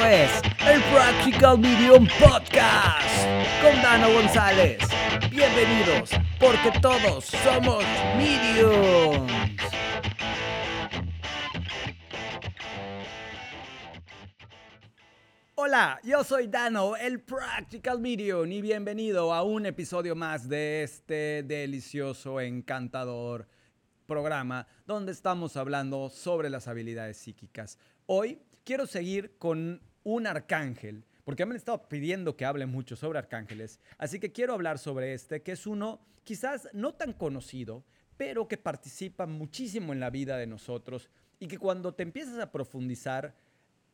[0.00, 3.28] Es el Practical Medium Podcast
[3.62, 4.78] con Dano González.
[5.30, 6.10] Bienvenidos,
[6.40, 7.84] porque todos somos
[8.16, 9.32] mediums.
[15.54, 21.44] Hola, yo soy Dano, el Practical Medium, y bienvenido a un episodio más de este
[21.44, 23.46] delicioso, encantador
[24.06, 27.78] programa donde estamos hablando sobre las habilidades psíquicas.
[28.06, 33.18] Hoy quiero seguir con un arcángel, porque me han estado pidiendo que hable mucho sobre
[33.18, 37.84] arcángeles, así que quiero hablar sobre este, que es uno quizás no tan conocido,
[38.16, 42.52] pero que participa muchísimo en la vida de nosotros y que cuando te empiezas a
[42.52, 43.34] profundizar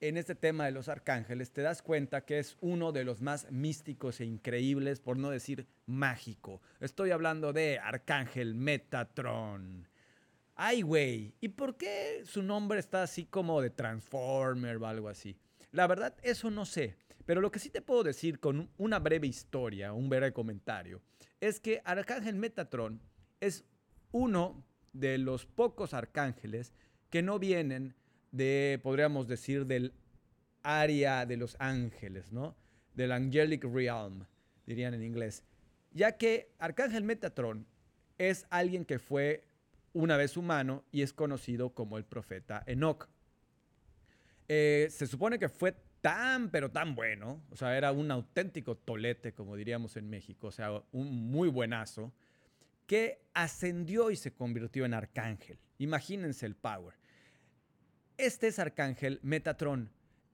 [0.00, 3.50] en este tema de los arcángeles, te das cuenta que es uno de los más
[3.50, 6.60] místicos e increíbles, por no decir mágico.
[6.80, 9.88] Estoy hablando de Arcángel Metatron.
[10.60, 15.36] Ay, güey, ¿y por qué su nombre está así como de Transformer o algo así?
[15.70, 16.96] La verdad, eso no sé.
[17.24, 21.00] Pero lo que sí te puedo decir con una breve historia, un breve comentario,
[21.40, 23.00] es que Arcángel Metatron
[23.38, 23.64] es
[24.10, 26.72] uno de los pocos arcángeles
[27.08, 27.94] que no vienen
[28.32, 29.94] de, podríamos decir, del
[30.64, 32.56] área de los ángeles, ¿no?
[32.94, 34.26] Del angelic realm,
[34.66, 35.44] dirían en inglés.
[35.92, 37.64] Ya que Arcángel Metatron
[38.18, 39.47] es alguien que fue
[39.92, 43.08] una vez humano y es conocido como el profeta Enoch.
[44.48, 49.34] Eh, se supone que fue tan, pero tan bueno, o sea, era un auténtico tolete,
[49.34, 52.12] como diríamos en México, o sea, un muy buenazo,
[52.86, 55.58] que ascendió y se convirtió en arcángel.
[55.78, 56.94] Imagínense el power.
[58.16, 59.90] Este es Arcángel Metatron.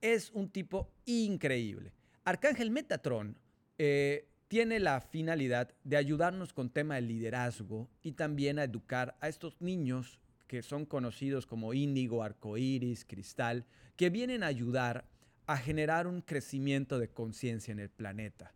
[0.00, 1.92] Es un tipo increíble.
[2.24, 3.36] Arcángel Metatron
[3.78, 9.28] eh, tiene la finalidad de ayudarnos con tema de liderazgo y también a educar a
[9.28, 15.04] estos niños que son conocidos como índigo, arcoíris, cristal, que vienen a ayudar
[15.46, 18.52] a generar un crecimiento de conciencia en el planeta.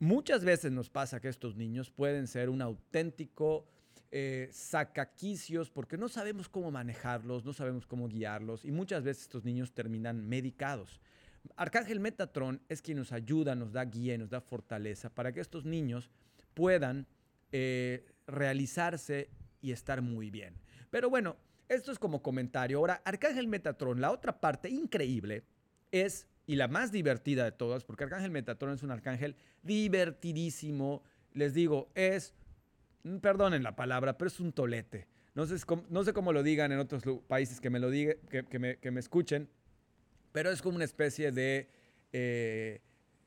[0.00, 3.68] Muchas veces nos pasa que estos niños pueden ser un auténtico
[4.10, 9.44] eh, sacaquicios porque no sabemos cómo manejarlos, no sabemos cómo guiarlos y muchas veces estos
[9.44, 11.00] niños terminan medicados.
[11.56, 15.64] Arcángel Metatron es quien nos ayuda, nos da guía nos da fortaleza para que estos
[15.64, 16.10] niños
[16.54, 17.06] puedan
[17.52, 19.30] eh, realizarse
[19.60, 20.54] y estar muy bien.
[20.90, 21.36] Pero bueno,
[21.68, 22.78] esto es como comentario.
[22.78, 25.44] Ahora, Arcángel Metatron, la otra parte increíble
[25.92, 31.02] es, y la más divertida de todas, porque Arcángel Metatron es un arcángel divertidísimo,
[31.32, 32.34] les digo, es,
[33.20, 35.06] perdonen la palabra, pero es un tolete.
[35.34, 39.48] No sé, cómo lo digan en otros países que me lo que me escuchen,
[40.32, 41.68] pero es como una especie de
[42.12, 42.80] eh,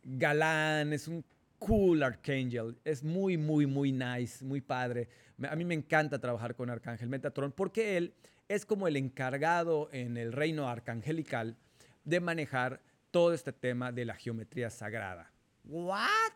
[0.04, 1.24] galán, es un
[1.60, 5.08] cool Archangel, es muy, muy, muy nice, muy padre.
[5.50, 8.14] A mí me encanta trabajar con Arcángel Metatron porque él
[8.50, 11.56] es como el encargado en el reino arcangelical
[12.04, 12.82] de manejar
[13.12, 15.32] todo este tema de la geometría sagrada.
[15.64, 16.34] ¿What?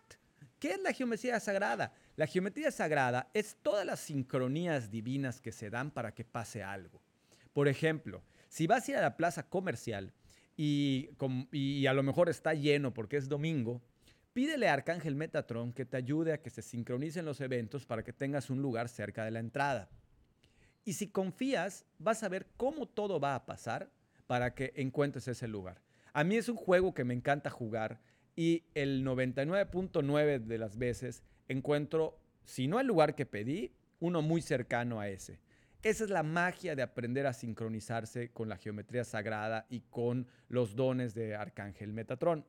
[0.59, 1.93] ¿Qué es la geometría sagrada?
[2.15, 7.01] La geometría sagrada es todas las sincronías divinas que se dan para que pase algo.
[7.53, 10.13] Por ejemplo, si vas a ir a la plaza comercial
[10.57, 13.81] y, a lo mejor está lleno porque es domingo,
[14.33, 18.11] pídele a Arcángel Metatron que te ayude a que se sincronicen los eventos para que
[18.11, 19.89] tengas un lugar cerca de la entrada.
[20.83, 23.91] Y si confías, vas a ver cómo todo va a pasar
[24.25, 25.81] para que encuentres ese lugar.
[26.13, 28.01] A mí es un juego que me encanta jugar
[28.35, 34.41] y el 99.9 de las veces encuentro, si no el lugar que pedí, uno muy
[34.41, 35.39] cercano a ese.
[35.83, 40.75] Esa es la magia de aprender a sincronizarse con la geometría sagrada y con los
[40.75, 42.45] dones de Arcángel Metatron.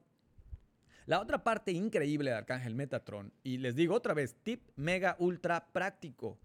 [1.04, 5.72] La otra parte increíble de Arcángel Metatron, y les digo otra vez, tip mega ultra
[5.72, 6.38] práctico.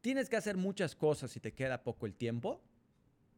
[0.00, 2.62] Tienes que hacer muchas cosas y te queda poco el tiempo.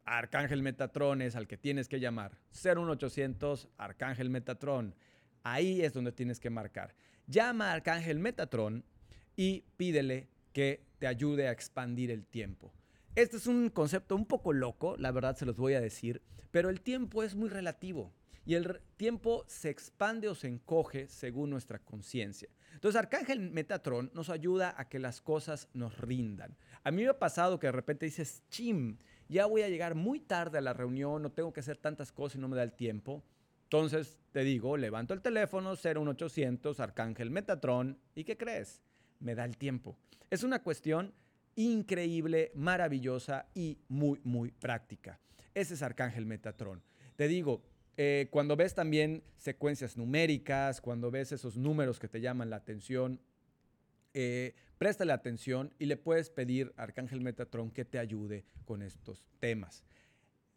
[0.05, 2.39] Arcángel Metatron es al que tienes que llamar.
[2.53, 4.95] 01800 Arcángel Metatron.
[5.43, 6.95] Ahí es donde tienes que marcar.
[7.27, 8.85] Llama a Arcángel Metatron
[9.37, 12.73] y pídele que te ayude a expandir el tiempo.
[13.15, 16.71] Este es un concepto un poco loco, la verdad se los voy a decir, pero
[16.71, 18.15] el tiempo es muy relativo
[18.47, 22.49] y el tiempo se expande o se encoge según nuestra conciencia.
[22.73, 26.57] Entonces, Arcángel Metatron nos ayuda a que las cosas nos rindan.
[26.83, 28.99] A mí me ha pasado que de repente dices, chim,
[29.29, 32.37] ya voy a llegar muy tarde a la reunión, no tengo que hacer tantas cosas
[32.37, 33.25] y no me da el tiempo.
[33.65, 38.83] Entonces, te digo, levanto el teléfono 01800 Arcángel Metatron y ¿qué crees?
[39.25, 39.97] Me da el tiempo.
[40.31, 41.15] Es una cuestión
[41.57, 45.19] increíble, maravillosa y muy, muy práctica.
[45.55, 46.83] Ese es Arcángel Metatron.
[47.17, 47.63] Te digo,
[47.97, 53.19] eh, cuando ves también secuencias numéricas, cuando ves esos números que te llaman la atención,
[54.13, 59.25] eh, préstale atención y le puedes pedir a Arcángel Metatron que te ayude con estos
[59.41, 59.85] temas.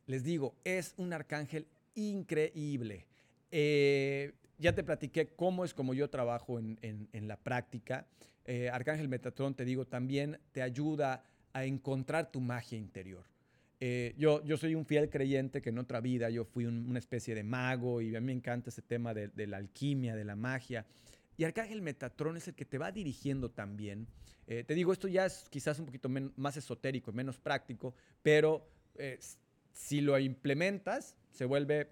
[0.07, 3.05] Les digo, es un arcángel increíble.
[3.49, 8.07] Eh, ya te platiqué cómo es como yo trabajo en, la práctica.
[8.47, 11.23] Eh, Arcángel Metatron, te digo, también te ayuda
[11.53, 13.25] a encontrar tu magia interior.
[13.79, 17.35] Eh, yo, yo soy un fiel creyente que en otra vida yo fui una especie
[17.35, 20.85] de mago y a mí me encanta ese tema de, la alquimia, de la magia.
[21.37, 24.07] Y Arcángel Metatron es el que te va dirigiendo también.
[24.47, 27.93] te digo, esto ya es quizás un poquito más esotérico, menos práctico,
[28.23, 28.67] pero
[29.71, 31.91] si lo implementas, se vuelve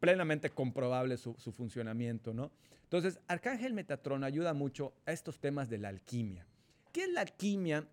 [0.00, 2.50] plenamente comprobable su, funcionamiento, ¿no?
[2.88, 6.46] Entonces, Arcángel Metatron ayuda mucho a estos temas de la alquimia.
[6.92, 7.86] ¿Qué es la alquimia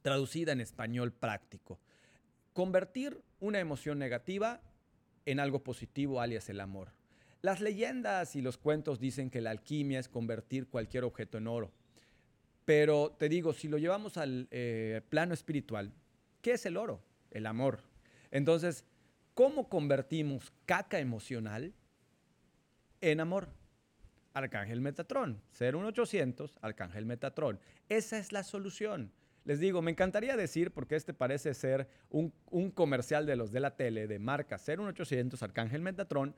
[0.00, 1.78] traducida en español práctico?
[2.52, 4.60] Convertir una emoción negativa
[5.26, 6.92] en algo positivo, alias el amor.
[7.42, 11.70] Las leyendas y los cuentos dicen que la alquimia es convertir cualquier objeto en oro.
[12.64, 15.92] Pero te digo, si lo llevamos al eh, plano espiritual,
[16.40, 17.02] ¿qué es el oro?
[17.30, 17.80] El amor.
[18.30, 18.86] Entonces,
[19.34, 21.72] ¿Cómo convertimos caca emocional
[23.00, 23.48] en amor?
[24.34, 27.60] Arcángel Metatron, 01800, Arcángel Metatron.
[27.88, 29.12] Esa es la solución.
[29.44, 32.32] Les digo, me encantaría decir, porque este parece ser un,
[32.74, 36.34] comercial de los de la tele, de marca 01800, Arcángel Metatron,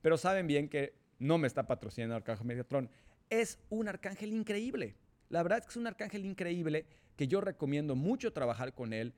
[0.00, 2.90] pero saben bien que no me está patrocinando Arcángel Metatron.
[3.28, 4.96] Es un arcángel increíble.
[5.28, 6.86] La verdad es que es un arcángel increíble
[7.16, 9.14] que yo recomiendo mucho trabajar con él,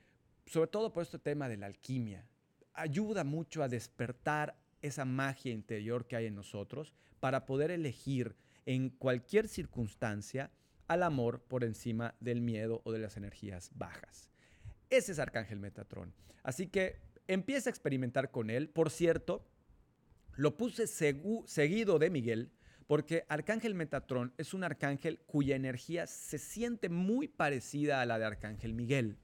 [0.47, 2.27] sobre todo por este tema de la alquimia
[2.75, 8.37] ayuda mucho a despertar esa magia interior que hay en nosotros para poder elegir
[8.67, 10.51] en cualquier circunstancia
[10.89, 14.31] al amor por encima del miedo o de las energías bajas.
[14.91, 16.13] Ese es Arcángel Metatron.
[16.43, 18.69] Así que empieza a experimentar con él.
[18.69, 19.47] Por cierto,
[20.35, 22.53] lo puse seguido de Miguel
[22.87, 28.27] porque Arcángel Metatron es un arcángel cuya energía se siente muy parecida a la de
[28.27, 29.17] Arcángel Miguel.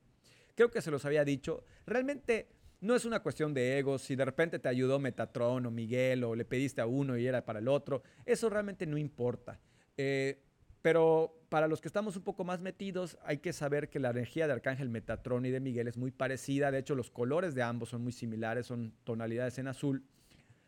[0.54, 1.64] Creo que se los había dicho.
[1.86, 2.48] Realmente
[2.80, 6.34] no es una cuestión de egos, si de repente te ayudó Metatron o Miguel o
[6.34, 9.58] le pediste a uno y era para el otro, eso realmente no importa.
[9.96, 10.40] Eh,
[10.80, 14.46] pero para los que estamos un poco más metidos, hay que saber que la energía
[14.46, 16.70] de Arcángel Metatron y de Miguel es muy parecida.
[16.70, 20.04] De hecho, los colores de ambos son muy similares, son tonalidades en azul.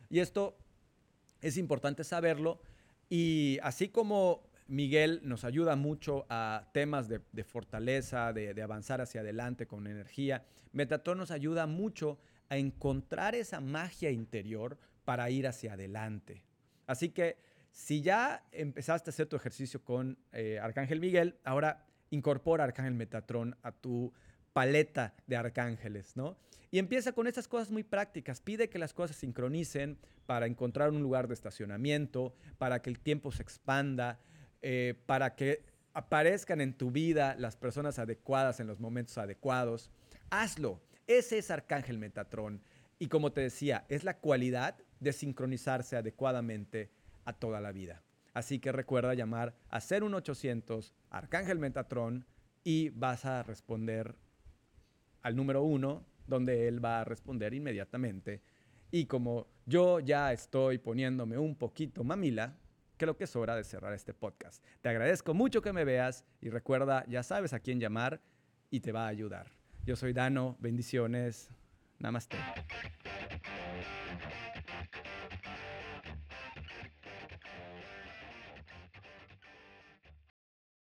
[0.09, 0.57] Y esto
[1.41, 2.61] es importante saberlo.
[3.09, 9.67] Y así como Miguel nos ayuda mucho a temas de, fortaleza, de, avanzar hacia adelante
[9.67, 10.45] con energía.
[10.71, 16.45] Metatron nos ayuda mucho a encontrar esa magia interior para ir hacia adelante.
[16.87, 17.37] Así que
[17.69, 23.57] si ya empezaste a hacer tu ejercicio con eh, Arcángel Miguel, ahora incorpora Arcángel Metatron
[23.63, 24.13] a tu
[24.53, 26.37] paleta de arcángeles, ¿no?
[26.71, 28.39] Y empieza con estas cosas muy prácticas.
[28.39, 33.33] Pide que las cosas sincronicen para encontrar un lugar de estacionamiento, para que el tiempo
[33.33, 34.21] se expanda,
[34.61, 35.63] eh, para que
[35.93, 39.91] aparezcan en tu vida las personas adecuadas en los momentos adecuados.
[40.29, 40.81] Hazlo.
[41.07, 42.61] Ese es Arcángel Metatron.
[42.99, 46.91] Y como te decía, es la cualidad de sincronizarse adecuadamente
[47.25, 48.03] a toda la vida.
[48.33, 52.25] Así que recuerda llamar a 01800 Arcángel Metatron
[52.63, 54.15] y vas a responder
[55.21, 58.41] al número uno, donde él va a responder inmediatamente.
[58.91, 62.55] Y como yo ya estoy poniéndome un poquito mamila,
[63.01, 64.63] creo que es hora de cerrar este podcast.
[64.81, 68.21] Te agradezco mucho que me veas y recuerda, ya sabes a quién llamar
[68.69, 69.47] y te va a ayudar.
[69.83, 71.49] Yo soy Dano, bendiciones,
[71.97, 72.37] namaste.